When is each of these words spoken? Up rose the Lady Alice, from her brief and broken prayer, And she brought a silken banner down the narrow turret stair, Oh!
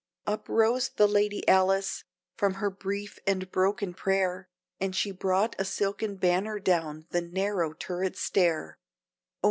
Up 0.25 0.49
rose 0.49 0.89
the 0.89 1.07
Lady 1.07 1.47
Alice, 1.47 2.05
from 2.35 2.55
her 2.55 2.71
brief 2.71 3.19
and 3.27 3.51
broken 3.51 3.93
prayer, 3.93 4.49
And 4.79 4.95
she 4.95 5.11
brought 5.11 5.55
a 5.59 5.63
silken 5.63 6.15
banner 6.15 6.57
down 6.57 7.05
the 7.11 7.21
narrow 7.21 7.73
turret 7.73 8.17
stair, 8.17 8.79
Oh! 8.79 8.85